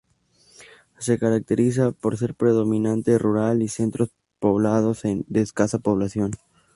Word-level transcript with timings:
Se 0.97 1.19
caracteriza 1.19 1.91
por 1.91 2.17
ser 2.17 2.33
predominantemente 2.33 3.19
rural 3.21 3.61
y 3.61 3.67
centros 3.67 4.09
poblados 4.39 5.03
de 5.03 5.41
escasa 5.41 5.77
población. 5.77 6.31